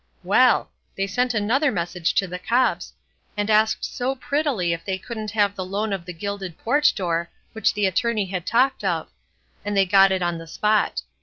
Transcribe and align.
Well! 0.23 0.71
they 0.97 1.05
sent 1.05 1.35
another 1.35 1.71
message 1.71 2.15
to 2.15 2.25
the 2.27 2.39
copse, 2.39 2.93
and 3.37 3.51
asked 3.51 3.85
so 3.85 4.15
prettily 4.15 4.73
if 4.73 4.83
they 4.83 4.97
couldn't 4.97 5.29
have 5.29 5.55
the 5.55 5.63
loan 5.63 5.93
of 5.93 6.05
the 6.05 6.11
gilded 6.13 6.57
porch 6.57 6.95
door 6.95 7.29
which 7.53 7.75
the 7.75 7.85
Attorney 7.85 8.25
had 8.25 8.47
talked 8.47 8.83
of; 8.83 9.09
and 9.63 9.77
they 9.77 9.85
got 9.85 10.11
it 10.11 10.23
on 10.23 10.39
the 10.39 10.47
spot. 10.47 11.03